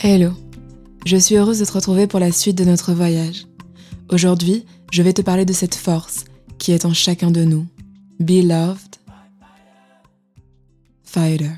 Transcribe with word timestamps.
Hello, 0.00 0.30
je 1.04 1.16
suis 1.16 1.34
heureuse 1.34 1.58
de 1.58 1.64
te 1.64 1.72
retrouver 1.72 2.06
pour 2.06 2.20
la 2.20 2.30
suite 2.30 2.56
de 2.56 2.62
notre 2.62 2.92
voyage. 2.92 3.48
Aujourd'hui, 4.10 4.64
je 4.92 5.02
vais 5.02 5.12
te 5.12 5.22
parler 5.22 5.44
de 5.44 5.52
cette 5.52 5.74
force 5.74 6.24
qui 6.58 6.70
est 6.70 6.84
en 6.84 6.94
chacun 6.94 7.32
de 7.32 7.42
nous. 7.42 7.66
Beloved 8.20 8.94
Fighter. 11.02 11.50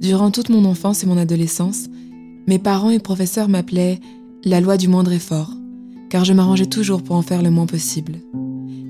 Durant 0.00 0.30
toute 0.30 0.50
mon 0.50 0.64
enfance 0.66 1.02
et 1.02 1.08
mon 1.08 1.18
adolescence, 1.18 1.86
mes 2.46 2.60
parents 2.60 2.90
et 2.90 3.00
professeurs 3.00 3.48
m'appelaient 3.48 3.98
la 4.44 4.60
loi 4.60 4.76
du 4.76 4.88
moindre 4.88 5.12
effort, 5.12 5.50
car 6.08 6.24
je 6.24 6.32
m'arrangeais 6.32 6.66
toujours 6.66 7.02
pour 7.02 7.16
en 7.16 7.22
faire 7.22 7.42
le 7.42 7.50
moins 7.50 7.66
possible. 7.66 8.14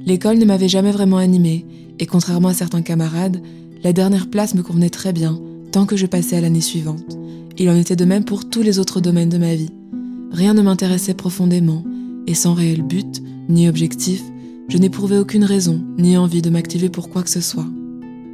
L'école 0.06 0.38
ne 0.38 0.44
m'avait 0.44 0.68
jamais 0.68 0.92
vraiment 0.92 1.16
animée, 1.16 1.66
et 1.98 2.06
contrairement 2.06 2.48
à 2.48 2.54
certains 2.54 2.82
camarades, 2.82 3.42
la 3.82 3.92
dernière 3.92 4.30
place 4.30 4.54
me 4.54 4.62
convenait 4.62 4.90
très 4.90 5.12
bien, 5.12 5.40
tant 5.72 5.86
que 5.86 5.96
je 5.96 6.06
passais 6.06 6.36
à 6.36 6.40
l'année 6.40 6.60
suivante. 6.60 7.18
Il 7.58 7.68
en 7.68 7.76
était 7.76 7.96
de 7.96 8.04
même 8.04 8.24
pour 8.24 8.48
tous 8.48 8.62
les 8.62 8.78
autres 8.78 9.00
domaines 9.00 9.28
de 9.28 9.38
ma 9.38 9.54
vie. 9.54 9.70
Rien 10.30 10.54
ne 10.54 10.62
m'intéressait 10.62 11.14
profondément, 11.14 11.84
et 12.26 12.34
sans 12.34 12.54
réel 12.54 12.82
but, 12.82 13.22
ni 13.48 13.68
objectif, 13.68 14.22
je 14.68 14.78
n'éprouvais 14.78 15.18
aucune 15.18 15.44
raison, 15.44 15.82
ni 15.98 16.16
envie 16.16 16.42
de 16.42 16.50
m'activer 16.50 16.88
pour 16.90 17.10
quoi 17.10 17.22
que 17.22 17.30
ce 17.30 17.40
soit. 17.40 17.66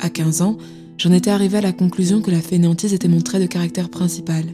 À 0.00 0.10
15 0.10 0.42
ans, 0.42 0.58
j'en 0.98 1.12
étais 1.12 1.30
arrivée 1.30 1.58
à 1.58 1.62
la 1.62 1.73
conclusion 1.73 2.20
que 2.20 2.30
la 2.30 2.42
fainéantise 2.42 2.92
était 2.92 3.08
mon 3.08 3.23
trait 3.23 3.40
de 3.40 3.46
caractère 3.46 3.88
principal. 3.88 4.45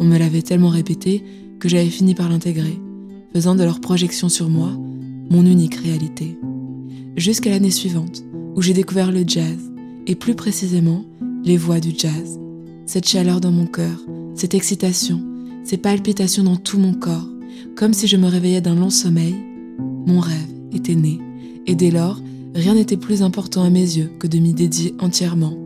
On 0.00 0.04
me 0.04 0.18
l'avait 0.18 0.42
tellement 0.42 0.68
répété 0.68 1.22
que 1.62 1.68
j'avais 1.68 1.90
fini 1.90 2.16
par 2.16 2.28
l'intégrer, 2.28 2.76
faisant 3.32 3.54
de 3.54 3.62
leur 3.62 3.80
projection 3.80 4.28
sur 4.28 4.48
moi 4.48 4.72
mon 5.30 5.46
unique 5.46 5.76
réalité. 5.76 6.36
Jusqu'à 7.16 7.50
l'année 7.50 7.70
suivante, 7.70 8.24
où 8.56 8.62
j'ai 8.62 8.72
découvert 8.72 9.12
le 9.12 9.22
jazz, 9.24 9.70
et 10.08 10.16
plus 10.16 10.34
précisément 10.34 11.04
les 11.44 11.56
voix 11.56 11.78
du 11.78 11.92
jazz. 11.96 12.40
Cette 12.84 13.06
chaleur 13.06 13.40
dans 13.40 13.52
mon 13.52 13.66
cœur, 13.66 13.96
cette 14.34 14.54
excitation, 14.54 15.22
ces 15.62 15.76
palpitations 15.76 16.42
dans 16.42 16.56
tout 16.56 16.80
mon 16.80 16.94
corps, 16.94 17.28
comme 17.76 17.94
si 17.94 18.08
je 18.08 18.16
me 18.16 18.26
réveillais 18.26 18.60
d'un 18.60 18.74
long 18.74 18.90
sommeil, 18.90 19.36
mon 20.04 20.18
rêve 20.18 20.52
était 20.72 20.96
né, 20.96 21.20
et 21.68 21.76
dès 21.76 21.92
lors, 21.92 22.20
rien 22.56 22.74
n'était 22.74 22.96
plus 22.96 23.22
important 23.22 23.62
à 23.62 23.70
mes 23.70 23.98
yeux 23.98 24.10
que 24.18 24.26
de 24.26 24.38
m'y 24.38 24.52
dédier 24.52 24.96
entièrement. 24.98 25.56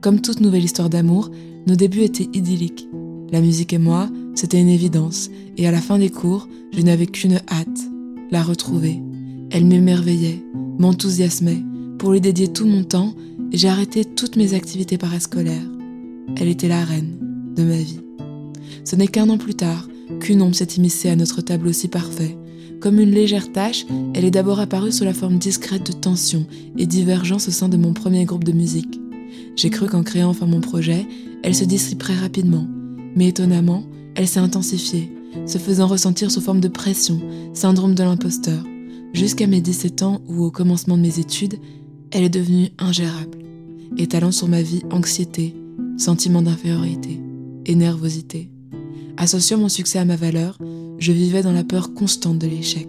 Comme 0.00 0.20
toute 0.20 0.38
nouvelle 0.38 0.64
histoire 0.64 0.88
d'amour, 0.88 1.32
nos 1.66 1.74
débuts 1.74 2.02
étaient 2.02 2.28
idylliques. 2.32 2.86
La 3.32 3.40
musique 3.40 3.72
et 3.72 3.78
moi, 3.78 4.08
c'était 4.36 4.60
une 4.60 4.68
évidence, 4.68 5.30
et 5.56 5.66
à 5.66 5.72
la 5.72 5.80
fin 5.80 5.98
des 5.98 6.10
cours, 6.10 6.46
je 6.72 6.82
n'avais 6.82 7.06
qu'une 7.06 7.40
hâte, 7.48 7.80
la 8.30 8.42
retrouver. 8.42 9.00
Elle 9.50 9.64
m'émerveillait, 9.64 10.44
m'enthousiasmait. 10.78 11.62
Pour 11.98 12.12
lui 12.12 12.20
dédier 12.20 12.48
tout 12.48 12.66
mon 12.66 12.84
temps, 12.84 13.14
j'ai 13.52 13.68
arrêté 13.68 14.04
toutes 14.04 14.36
mes 14.36 14.54
activités 14.54 14.98
parascolaires. 14.98 15.66
Elle 16.36 16.48
était 16.48 16.68
la 16.68 16.84
reine 16.84 17.16
de 17.56 17.64
ma 17.64 17.76
vie. 17.76 18.00
Ce 18.84 18.94
n'est 18.94 19.08
qu'un 19.08 19.30
an 19.30 19.38
plus 19.38 19.54
tard 19.54 19.88
qu'une 20.20 20.42
ombre 20.42 20.54
s'est 20.54 20.76
immiscée 20.76 21.08
à 21.08 21.16
notre 21.16 21.40
tableau 21.40 21.72
si 21.72 21.88
parfait. 21.88 22.36
Comme 22.80 23.00
une 23.00 23.12
légère 23.12 23.50
tache, 23.52 23.86
elle 24.14 24.26
est 24.26 24.30
d'abord 24.30 24.60
apparue 24.60 24.92
sous 24.92 25.04
la 25.04 25.14
forme 25.14 25.38
discrète 25.38 25.86
de 25.86 25.92
tension 25.92 26.44
et 26.76 26.86
divergence 26.86 27.48
au 27.48 27.52
sein 27.52 27.70
de 27.70 27.78
mon 27.78 27.94
premier 27.94 28.26
groupe 28.26 28.44
de 28.44 28.52
musique. 28.52 29.00
J'ai 29.56 29.70
cru 29.70 29.86
qu'en 29.86 30.02
créant 30.02 30.28
enfin 30.28 30.46
mon 30.46 30.60
projet, 30.60 31.06
elle 31.42 31.54
se 31.54 31.64
dissiperait 31.64 32.18
rapidement. 32.18 32.66
Mais 33.14 33.28
étonnamment, 33.28 33.84
elle 34.16 34.26
s'est 34.26 34.40
intensifiée, 34.40 35.12
se 35.46 35.58
faisant 35.58 35.86
ressentir 35.86 36.30
sous 36.30 36.40
forme 36.40 36.60
de 36.60 36.68
pression, 36.68 37.20
syndrome 37.52 37.94
de 37.94 38.02
l'imposteur, 38.02 38.64
jusqu'à 39.12 39.46
mes 39.46 39.60
17 39.60 40.02
ans 40.02 40.22
où, 40.26 40.42
au 40.42 40.50
commencement 40.50 40.96
de 40.96 41.02
mes 41.02 41.18
études, 41.18 41.58
elle 42.10 42.24
est 42.24 42.30
devenue 42.30 42.70
ingérable, 42.78 43.38
étalant 43.98 44.32
sur 44.32 44.48
ma 44.48 44.62
vie 44.62 44.82
anxiété, 44.90 45.54
sentiment 45.98 46.42
d'infériorité 46.42 47.20
et 47.66 47.74
nervosité. 47.74 48.50
Associant 49.18 49.58
mon 49.58 49.68
succès 49.68 49.98
à 49.98 50.04
ma 50.04 50.16
valeur, 50.16 50.58
je 50.98 51.12
vivais 51.12 51.42
dans 51.42 51.52
la 51.52 51.64
peur 51.64 51.92
constante 51.92 52.38
de 52.38 52.46
l'échec. 52.46 52.88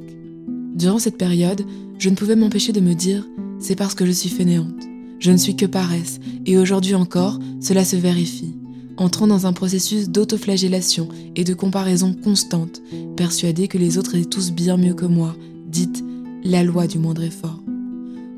Durant 0.76 1.00
cette 1.00 1.18
période, 1.18 1.64
je 2.00 2.09
ne 2.09 2.16
pouvais 2.16 2.36
m'empêcher 2.36 2.72
de 2.72 2.80
me 2.80 2.94
dire 2.94 3.28
c'est 3.59 3.76
parce 3.76 3.96
que 3.96 4.06
je 4.06 4.12
suis 4.12 4.30
fainéante. 4.30 4.84
Je 5.20 5.32
ne 5.32 5.38
suis 5.38 5.56
que 5.56 5.66
paresse, 5.66 6.20
et 6.46 6.58
aujourd'hui 6.58 6.94
encore, 6.94 7.40
cela 7.59 7.84
se 7.84 7.96
vérifie 7.96 8.54
entrant 8.97 9.28
dans 9.28 9.46
un 9.46 9.53
processus 9.53 10.09
d'autoflagellation 10.09 11.08
et 11.35 11.44
de 11.44 11.53
comparaison 11.53 12.13
constante, 12.13 12.81
persuadé 13.16 13.68
que 13.68 13.78
les 13.78 13.97
autres 13.97 14.16
étaient 14.16 14.25
tous 14.25 14.52
bien 14.52 14.78
mieux 14.78 14.94
que 14.94 15.06
moi, 15.06 15.35
dite 15.68 16.03
la 16.44 16.63
loi 16.63 16.88
du 16.88 17.00
moindre 17.00 17.24
effort. 17.24 17.62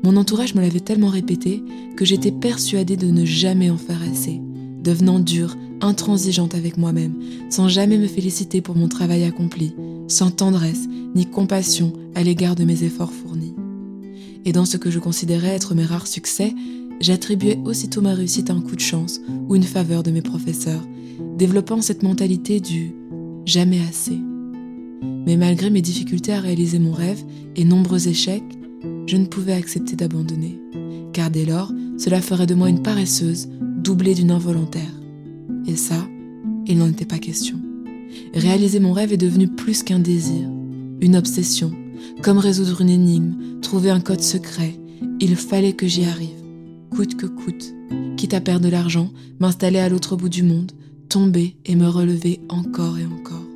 Mon 0.02 0.16
entourage 0.16 0.54
me 0.54 0.60
l'avait 0.60 0.80
tellement 0.80 1.08
répété 1.08 1.62
que 1.96 2.04
j'étais 2.04 2.32
persuadée 2.32 2.96
de 2.96 3.06
ne 3.06 3.24
jamais 3.24 3.70
en 3.70 3.76
faire 3.76 4.00
assez, 4.10 4.40
devenant 4.82 5.18
dure, 5.18 5.56
intransigeante 5.80 6.54
avec 6.54 6.76
moi-même, 6.76 7.14
sans 7.50 7.68
jamais 7.68 7.98
me 7.98 8.06
féliciter 8.06 8.60
pour 8.60 8.76
mon 8.76 8.88
travail 8.88 9.24
accompli, 9.24 9.74
sans 10.08 10.30
tendresse 10.30 10.88
ni 11.14 11.26
compassion 11.26 11.92
à 12.14 12.22
l'égard 12.22 12.54
de 12.54 12.64
mes 12.64 12.84
efforts 12.84 13.12
fournis. 13.12 13.54
Et 14.44 14.52
dans 14.52 14.64
ce 14.64 14.78
que 14.78 14.90
je 14.90 14.98
considérais 14.98 15.48
être 15.48 15.74
mes 15.74 15.84
rares 15.84 16.06
succès, 16.06 16.54
j'attribuais 17.00 17.58
aussitôt 17.64 18.02
ma 18.02 18.14
réussite 18.14 18.50
à 18.50 18.54
un 18.54 18.60
coup 18.60 18.76
de 18.76 18.80
chance 18.80 19.20
ou 19.48 19.56
une 19.56 19.62
faveur 19.62 20.02
de 20.02 20.10
mes 20.10 20.22
professeurs, 20.22 20.86
développant 21.36 21.80
cette 21.80 22.02
mentalité 22.02 22.60
du 22.60 22.94
jamais 23.46 23.80
assez. 23.80 24.18
Mais 25.26 25.36
malgré 25.36 25.70
mes 25.70 25.82
difficultés 25.82 26.32
à 26.32 26.40
réaliser 26.40 26.78
mon 26.78 26.92
rêve 26.92 27.22
et 27.56 27.64
nombreux 27.64 28.08
échecs, 28.08 28.42
je 29.06 29.16
ne 29.16 29.26
pouvais 29.26 29.54
accepter 29.54 29.96
d'abandonner, 29.96 30.60
car 31.12 31.30
dès 31.30 31.44
lors, 31.44 31.72
cela 31.98 32.20
ferait 32.20 32.46
de 32.46 32.54
moi 32.54 32.68
une 32.68 32.82
paresseuse 32.82 33.48
doublée 33.78 34.14
d'une 34.14 34.30
involontaire. 34.30 35.00
Et 35.66 35.76
ça, 35.76 36.06
il 36.66 36.78
n'en 36.78 36.88
était 36.88 37.06
pas 37.06 37.18
question. 37.18 37.56
Réaliser 38.34 38.80
mon 38.80 38.92
rêve 38.92 39.12
est 39.12 39.18
devenu 39.18 39.48
plus 39.48 39.82
qu'un 39.82 39.98
désir, 39.98 40.48
une 41.00 41.16
obsession, 41.16 41.72
comme 42.22 42.38
résoudre 42.38 42.80
une 42.82 42.90
énigme, 42.90 43.60
trouver 43.60 43.90
un 43.90 44.00
code 44.00 44.22
secret. 44.22 44.74
Il 45.20 45.36
fallait 45.36 45.74
que 45.74 45.86
j'y 45.86 46.04
arrive 46.04 46.39
coûte 46.90 47.16
que 47.16 47.26
coûte, 47.26 47.74
quitte 48.16 48.34
à 48.34 48.40
perdre 48.40 48.64
de 48.64 48.70
l'argent, 48.70 49.10
m'installer 49.38 49.78
à 49.78 49.88
l'autre 49.88 50.16
bout 50.16 50.28
du 50.28 50.42
monde, 50.42 50.72
tomber 51.08 51.56
et 51.64 51.76
me 51.76 51.88
relever 51.88 52.40
encore 52.48 52.98
et 52.98 53.06
encore. 53.06 53.46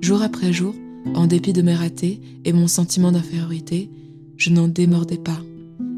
Jour 0.00 0.22
après 0.22 0.52
jour, 0.52 0.74
en 1.14 1.26
dépit 1.26 1.52
de 1.52 1.62
mes 1.62 1.74
ratés 1.74 2.20
et 2.44 2.52
mon 2.52 2.66
sentiment 2.66 3.12
d'infériorité, 3.12 3.90
je 4.36 4.50
n'en 4.50 4.68
démordais 4.68 5.18
pas. 5.18 5.40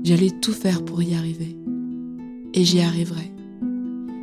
J'allais 0.05 0.31
tout 0.31 0.53
faire 0.53 0.85
pour 0.85 1.03
y 1.03 1.15
arriver. 1.15 1.57
Et 2.55 2.65
j'y 2.65 2.81
arriverai. 2.81 3.33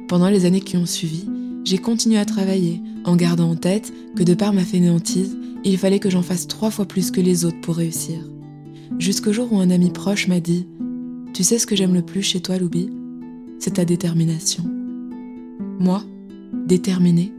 Pendant 0.07 0.29
les 0.29 0.45
années 0.45 0.61
qui 0.61 0.77
ont 0.77 0.85
suivi, 0.85 1.25
j'ai 1.63 1.77
continué 1.77 2.17
à 2.17 2.25
travailler 2.25 2.81
en 3.05 3.15
gardant 3.15 3.51
en 3.51 3.55
tête 3.55 3.93
que 4.15 4.23
de 4.23 4.33
par 4.33 4.53
ma 4.53 4.63
fainéantise, 4.63 5.37
il 5.63 5.77
fallait 5.77 5.99
que 5.99 6.09
j'en 6.09 6.21
fasse 6.21 6.47
trois 6.47 6.71
fois 6.71 6.85
plus 6.85 7.11
que 7.11 7.21
les 7.21 7.45
autres 7.45 7.61
pour 7.61 7.75
réussir. 7.75 8.17
Jusqu'au 8.99 9.33
jour 9.33 9.51
où 9.51 9.59
un 9.59 9.69
ami 9.69 9.89
proche 9.89 10.27
m'a 10.27 10.39
dit 10.39 10.67
tu 11.33 11.43
sais 11.43 11.57
ce 11.57 11.65
que 11.65 11.75
j'aime 11.75 11.95
le 11.95 12.03
plus 12.03 12.21
chez 12.21 12.41
toi, 12.41 12.57
Loubi? 12.57 12.89
C'est 13.59 13.73
ta 13.73 13.85
détermination. 13.85 14.63
Moi, 15.79 16.03
déterminée, 16.67 17.33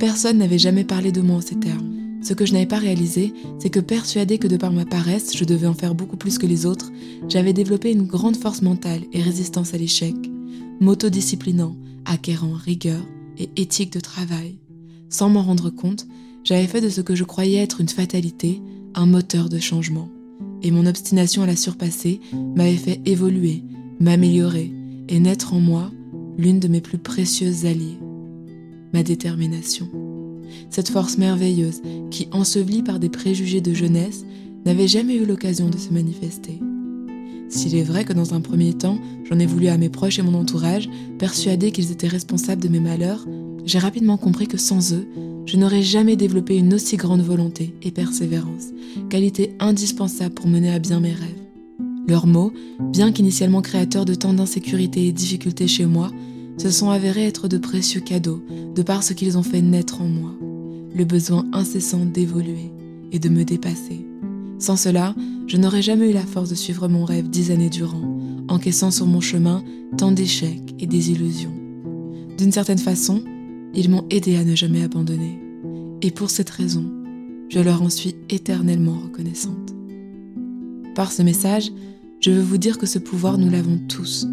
personne 0.00 0.38
n'avait 0.38 0.58
jamais 0.58 0.84
parlé 0.84 1.12
de 1.12 1.20
moi 1.20 1.36
en 1.36 1.40
ces 1.40 1.54
termes. 1.54 1.92
Ce 2.22 2.34
que 2.34 2.44
je 2.44 2.52
n'avais 2.52 2.66
pas 2.66 2.78
réalisé, 2.78 3.32
c'est 3.60 3.70
que 3.70 3.78
persuadée 3.78 4.38
que 4.38 4.48
de 4.48 4.56
par 4.56 4.72
ma 4.72 4.84
paresse, 4.84 5.36
je 5.36 5.44
devais 5.44 5.68
en 5.68 5.74
faire 5.74 5.94
beaucoup 5.94 6.16
plus 6.16 6.38
que 6.38 6.46
les 6.46 6.66
autres, 6.66 6.90
j'avais 7.28 7.52
développé 7.52 7.92
une 7.92 8.06
grande 8.06 8.36
force 8.36 8.62
mentale 8.62 9.02
et 9.12 9.22
résistance 9.22 9.74
à 9.74 9.78
l'échec, 9.78 10.14
m'autodisciplinant, 10.80 11.76
acquérant 12.04 12.54
rigueur 12.54 13.00
et 13.38 13.48
éthique 13.56 13.92
de 13.92 14.00
travail. 14.00 14.58
Sans 15.08 15.28
m'en 15.28 15.42
rendre 15.42 15.70
compte, 15.70 16.06
j'avais 16.42 16.66
fait 16.66 16.80
de 16.80 16.88
ce 16.88 17.00
que 17.00 17.14
je 17.14 17.24
croyais 17.24 17.62
être 17.62 17.80
une 17.80 17.88
fatalité 17.88 18.60
un 18.94 19.06
moteur 19.06 19.48
de 19.48 19.58
changement 19.58 20.08
et 20.66 20.72
mon 20.72 20.86
obstination 20.86 21.44
à 21.44 21.46
la 21.46 21.54
surpasser 21.54 22.20
m'avait 22.56 22.76
fait 22.76 23.00
évoluer, 23.06 23.62
m'améliorer 24.00 24.72
et 25.08 25.20
naître 25.20 25.54
en 25.54 25.60
moi 25.60 25.92
l'une 26.36 26.58
de 26.58 26.66
mes 26.66 26.80
plus 26.80 26.98
précieuses 26.98 27.66
alliées, 27.66 27.98
ma 28.92 29.04
détermination. 29.04 29.88
Cette 30.68 30.88
force 30.88 31.18
merveilleuse 31.18 31.82
qui, 32.10 32.26
ensevelie 32.32 32.82
par 32.82 32.98
des 32.98 33.08
préjugés 33.08 33.60
de 33.60 33.72
jeunesse, 33.72 34.24
n'avait 34.64 34.88
jamais 34.88 35.14
eu 35.14 35.24
l'occasion 35.24 35.68
de 35.68 35.78
se 35.78 35.90
manifester. 35.90 36.58
S'il 37.48 37.76
est 37.76 37.84
vrai 37.84 38.04
que 38.04 38.12
dans 38.12 38.34
un 38.34 38.40
premier 38.40 38.74
temps, 38.74 38.98
j'en 39.30 39.38
ai 39.38 39.46
voulu 39.46 39.68
à 39.68 39.78
mes 39.78 39.88
proches 39.88 40.18
et 40.18 40.22
mon 40.22 40.34
entourage, 40.34 40.88
persuadés 41.20 41.70
qu'ils 41.70 41.92
étaient 41.92 42.08
responsables 42.08 42.62
de 42.62 42.68
mes 42.68 42.80
malheurs, 42.80 43.24
j'ai 43.64 43.78
rapidement 43.78 44.16
compris 44.16 44.48
que 44.48 44.58
sans 44.58 44.92
eux, 44.92 45.06
je 45.46 45.56
n'aurais 45.56 45.82
jamais 45.82 46.16
développé 46.16 46.56
une 46.56 46.74
aussi 46.74 46.96
grande 46.96 47.22
volonté 47.22 47.72
et 47.82 47.92
persévérance, 47.92 48.66
qualité 49.08 49.54
indispensable 49.60 50.34
pour 50.34 50.48
mener 50.48 50.72
à 50.72 50.78
bien 50.78 51.00
mes 51.00 51.12
rêves. 51.12 51.40
Leurs 52.08 52.26
mots, 52.26 52.52
bien 52.92 53.12
qu'initialement 53.12 53.62
créateurs 53.62 54.04
de 54.04 54.14
tant 54.14 54.32
d'insécurité 54.32 55.06
et 55.06 55.12
difficultés 55.12 55.68
chez 55.68 55.86
moi, 55.86 56.10
se 56.58 56.70
sont 56.70 56.90
avérés 56.90 57.26
être 57.26 57.48
de 57.48 57.58
précieux 57.58 58.00
cadeaux, 58.00 58.42
de 58.74 58.82
par 58.82 59.02
ce 59.02 59.12
qu'ils 59.12 59.38
ont 59.38 59.42
fait 59.42 59.62
naître 59.62 60.00
en 60.00 60.08
moi. 60.08 60.32
le 60.96 61.04
besoin 61.04 61.44
incessant 61.52 62.06
d'évoluer 62.06 62.72
et 63.12 63.18
de 63.18 63.28
me 63.28 63.44
dépasser. 63.44 64.06
Sans 64.58 64.76
cela, 64.76 65.14
je 65.46 65.58
n'aurais 65.58 65.82
jamais 65.82 66.10
eu 66.10 66.14
la 66.14 66.24
force 66.24 66.48
de 66.48 66.54
suivre 66.54 66.88
mon 66.88 67.04
rêve 67.04 67.28
dix 67.28 67.50
années 67.50 67.68
durant, 67.68 68.18
encaissant 68.48 68.90
sur 68.90 69.06
mon 69.06 69.20
chemin 69.20 69.62
tant 69.98 70.10
d'échecs 70.10 70.74
et 70.80 70.86
des 70.86 71.10
illusions. 71.10 71.52
D'une 72.38 72.52
certaine 72.52 72.78
façon, 72.78 73.22
ils 73.74 73.90
m'ont 73.90 74.04
aidé 74.10 74.36
à 74.36 74.44
ne 74.44 74.54
jamais 74.54 74.82
abandonner. 74.82 75.38
Et 76.02 76.10
pour 76.10 76.30
cette 76.30 76.50
raison, 76.50 76.84
je 77.48 77.60
leur 77.60 77.82
en 77.82 77.90
suis 77.90 78.14
éternellement 78.30 78.98
reconnaissante. 79.04 79.74
Par 80.94 81.12
ce 81.12 81.22
message, 81.22 81.70
je 82.20 82.30
veux 82.30 82.42
vous 82.42 82.58
dire 82.58 82.78
que 82.78 82.86
ce 82.86 82.98
pouvoir, 82.98 83.38
nous 83.38 83.50
l'avons 83.50 83.78
tous, 83.88 84.26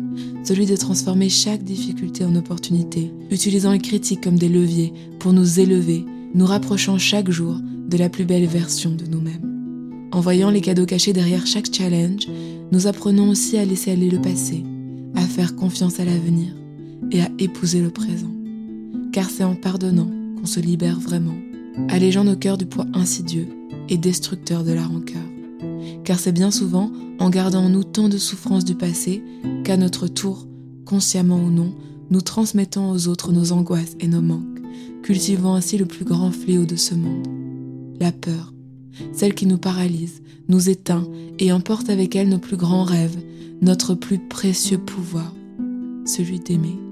celui 0.44 0.66
de 0.66 0.76
transformer 0.76 1.30
chaque 1.30 1.64
difficulté 1.64 2.26
en 2.26 2.36
opportunité, 2.36 3.12
utilisant 3.30 3.72
les 3.72 3.80
critiques 3.80 4.22
comme 4.22 4.40
des 4.40 4.50
leviers 4.50 4.94
pour 5.20 5.34
nous 5.34 5.60
élever, 5.60 6.06
nous 6.34 6.46
rapprochant 6.46 6.98
chaque 6.98 7.30
jour 7.30 7.60
de 7.88 7.98
la 7.98 8.10
plus 8.10 8.26
belle 8.26 8.48
version 8.48 8.92
de 8.92 9.06
nous-mêmes. 9.06 10.10
En 10.12 10.22
voyant 10.22 10.50
les 10.50 10.62
cadeaux 10.62 10.86
cachés 10.86 11.14
derrière 11.14 11.46
chaque 11.46 11.74
challenge, 11.74 12.28
nous 12.72 12.88
apprenons 12.88 13.30
aussi 13.30 13.58
à 13.58 13.66
laisser 13.66 13.92
aller 13.92 14.10
le 14.10 14.22
passé, 14.22 14.64
à 15.16 15.22
faire 15.22 15.56
confiance 15.56 16.00
à 16.00 16.06
l'avenir 16.06 16.54
et 17.12 17.22
à 17.22 17.30
épouser 17.40 17.82
le 17.82 17.90
présent. 17.90 18.33
Car 19.14 19.30
c'est 19.30 19.44
en 19.44 19.54
pardonnant 19.54 20.10
qu'on 20.36 20.48
se 20.48 20.60
libère 20.60 21.00
vraiment, 21.00 21.36
allégeant 21.88 22.24
nos 22.24 22.36
cœurs 22.36 22.58
du 22.58 22.66
poids 22.66 22.88
insidieux 22.96 23.48
et 23.88 23.98
destructeur 23.98 24.64
de 24.64 24.74
la 24.74 24.84
rancœur. 24.84 25.22
Car 26.04 26.18
c'est 26.18 26.32
bien 26.32 26.50
souvent 26.50 26.92
en 27.20 27.30
gardant 27.30 27.66
en 27.66 27.70
nous 27.70 27.84
tant 27.84 28.10
de 28.10 28.18
souffrances 28.18 28.66
du 28.66 28.74
passé 28.74 29.24
qu'à 29.64 29.78
notre 29.78 30.08
tour, 30.08 30.48
consciemment 30.86 31.38
ou 31.38 31.52
non, 31.52 31.76
nous 32.10 32.22
transmettons 32.22 32.90
aux 32.90 33.08
autres 33.08 33.32
nos 33.32 33.52
angoisses 33.52 33.96
et 34.00 34.08
nos 34.08 34.22
manques, 34.22 34.60
cultivant 35.04 35.54
ainsi 35.54 35.78
le 35.78 35.86
plus 35.86 36.06
grand 36.06 36.32
fléau 36.32 36.66
de 36.66 36.76
ce 36.76 36.96
monde, 36.96 37.28
la 38.00 38.12
peur, 38.12 38.52
celle 39.14 39.36
qui 39.36 39.46
nous 39.46 39.60
paralyse, 39.60 40.24
nous 40.50 40.70
éteint 40.70 41.08
et 41.38 41.52
emporte 41.52 41.90
avec 41.90 42.16
elle 42.16 42.30
nos 42.30 42.40
plus 42.40 42.58
grands 42.58 42.84
rêves, 42.84 43.18
notre 43.62 43.94
plus 43.94 44.18
précieux 44.18 44.80
pouvoir, 44.80 45.34
celui 46.06 46.40
d'aimer. 46.40 46.83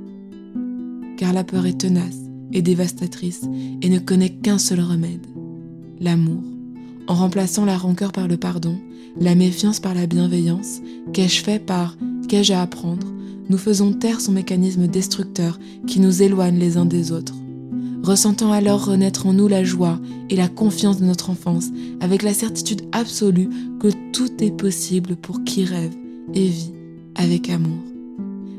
Car 1.22 1.34
la 1.34 1.44
peur 1.44 1.68
est 1.68 1.78
tenace 1.78 2.18
et 2.52 2.64
dévastatrice 2.64 3.42
et 3.84 3.90
ne 3.90 4.00
connaît 4.00 4.32
qu'un 4.32 4.58
seul 4.58 4.80
remède, 4.80 5.28
l'amour. 6.00 6.42
En 7.08 7.14
remplaçant 7.14 7.64
la 7.64 7.78
rancœur 7.78 8.12
par 8.12 8.28
le 8.28 8.38
pardon, 8.38 8.76
la 9.20 9.36
méfiance 9.36 9.80
par 9.80 9.94
la 9.94 10.08
bienveillance, 10.08 10.82
qu'ai-je 11.14 11.44
fait 11.44 11.60
par 11.60 11.96
qu'ai-je 12.28 12.54
à 12.54 12.64
apprendre, 12.64 13.06
nous 13.50 13.60
faisons 13.60 13.94
taire 13.94 14.20
son 14.20 14.32
mécanisme 14.32 14.88
destructeur 14.88 15.60
qui 15.86 16.00
nous 16.00 16.24
éloigne 16.24 16.58
les 16.58 16.78
uns 16.78 16.88
des 16.88 17.12
autres. 17.12 17.36
Ressentant 18.02 18.52
alors 18.52 18.84
renaître 18.84 19.28
en 19.28 19.34
nous 19.34 19.48
la 19.48 19.64
joie 19.64 20.00
et 20.32 20.36
la 20.36 20.48
confiance 20.48 21.00
de 21.00 21.06
notre 21.06 21.30
enfance, 21.30 21.68
avec 22.00 22.24
la 22.24 22.34
certitude 22.34 22.82
absolue 22.94 23.50
que 23.80 23.90
tout 24.12 24.44
est 24.44 24.58
possible 24.58 25.16
pour 25.18 25.44
qui 25.44 25.66
rêve 25.66 25.94
et 26.34 26.48
vit 26.48 26.74
avec 27.14 27.52
amour. 27.52 27.78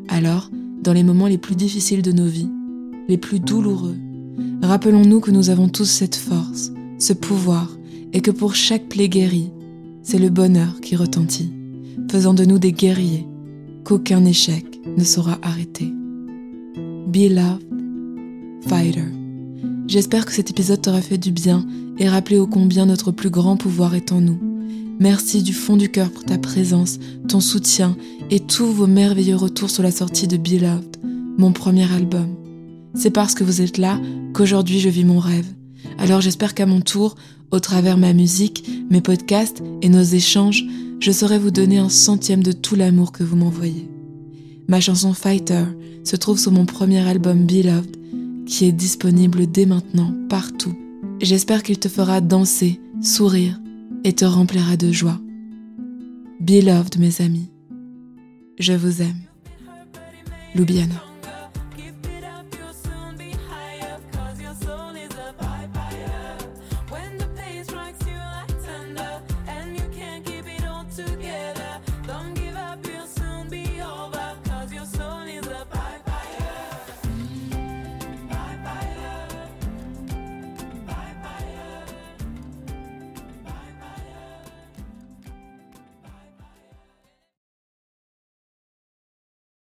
Alors, 0.07 0.49
dans 0.83 0.93
les 0.93 1.05
moments 1.05 1.29
les 1.29 1.39
plus 1.39 1.55
difficiles 1.55 2.03
de 2.03 2.13
nos 2.13 2.27
vies, 2.27 2.51
les 3.09 3.17
plus 3.17 3.41
douloureux, 3.41 3.97
rappelons-nous 4.63 5.21
que 5.21 5.31
nous 5.31 5.51
avons 5.51 5.69
tous 5.69 5.85
cette 5.85 6.17
force, 6.17 6.73
ce 6.99 7.13
pouvoir, 7.13 7.71
et 8.13 8.21
que 8.21 8.31
pour 8.31 8.55
chaque 8.55 8.89
plaie 8.89 9.09
guérie, 9.09 9.51
c'est 10.03 10.19
le 10.19 10.29
bonheur 10.29 10.81
qui 10.81 10.97
retentit, 10.97 11.53
faisant 12.11 12.35
de 12.35 12.45
nous 12.45 12.59
des 12.59 12.73
guerriers 12.73 13.27
qu'aucun 13.85 14.25
échec 14.25 14.65
ne 14.97 15.05
saura 15.05 15.39
arrêter. 15.43 15.93
Be 17.07 17.31
loved, 17.31 17.63
fighter. 18.67 19.05
J'espère 19.87 20.27
que 20.27 20.33
cet 20.33 20.51
épisode 20.51 20.83
t'aura 20.83 21.01
fait 21.01 21.19
du 21.19 21.31
bien 21.31 21.67
et 21.99 22.09
rappelé 22.09 22.39
ô 22.39 22.47
combien 22.47 22.87
notre 22.87 23.13
plus 23.13 23.31
grand 23.31 23.57
pouvoir 23.57 23.95
est 23.95 24.13
en 24.13 24.21
nous. 24.21 24.52
Merci 25.01 25.43
du 25.43 25.53
fond 25.53 25.77
du 25.77 25.91
cœur 25.91 26.11
pour 26.11 26.25
ta 26.25 26.39
présence, 26.39 26.99
ton 27.29 27.41
soutien 27.41 27.97
et 28.31 28.41
tous 28.41 28.67
vos 28.67 28.87
merveilleux 28.87 29.37
retours 29.37 29.71
sur 29.71 29.83
la 29.83 29.91
sortie 29.91 30.29
de 30.29 30.37
Beloved, 30.37 30.97
mon 31.39 31.53
premier 31.53 31.91
album. 31.93 32.37
C'est 32.95 33.11
parce 33.11 33.35
que 33.35 33.45
vous 33.45 33.63
êtes 33.63 33.79
là 33.79 34.01
qu'aujourd'hui 34.35 34.81
je 34.81 34.89
vis 34.89 35.05
mon 35.05 35.19
rêve. 35.19 35.47
Alors 35.99 36.21
j'espère 36.21 36.55
qu'à 36.55 36.67
mon 36.67 36.81
tour, 36.81 37.17
au 37.51 37.59
travers 37.59 37.99
ma 37.99 38.13
musique, 38.13 38.69
mes 38.91 39.01
podcasts 39.01 39.63
et 39.83 39.89
nos 39.89 40.03
échanges, 40.03 40.65
je 41.01 41.11
saurai 41.11 41.39
vous 41.39 41.51
donner 41.51 41.79
un 41.79 41.89
centième 41.89 42.43
de 42.43 42.53
tout 42.53 42.77
l'amour 42.77 43.13
que 43.13 43.25
vous 43.25 43.37
m'envoyez. 43.37 43.89
Ma 44.69 44.81
chanson 44.81 45.15
Fighter 45.15 45.65
se 46.05 46.17
trouve 46.17 46.39
sur 46.39 46.53
mon 46.53 46.67
premier 46.67 47.07
album 47.07 47.45
Beloved, 47.45 47.97
qui 48.47 48.67
est 48.67 48.73
disponible 48.73 49.51
dès 49.51 49.67
maintenant 49.67 50.15
partout. 50.29 50.75
J'espère 51.21 51.63
qu'il 51.63 51.79
te 51.79 51.89
fera 51.89 52.21
danser, 52.21 52.81
sourire 53.03 53.62
et 54.05 54.15
te 54.15 54.25
remplira 54.25 54.77
de 54.77 54.93
joie. 54.93 55.19
Beloved, 56.41 56.99
mes 56.99 57.21
amis, 57.21 57.51
je 58.59 58.73
vous 58.73 59.03
aime. 59.03 59.23
Lubiana. 60.55 61.12